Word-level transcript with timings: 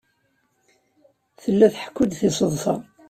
Tella 1.41 1.67
tḥekku-d 1.73 2.11
tiseḍsa. 2.19 2.75